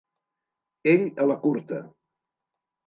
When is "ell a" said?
0.93-1.29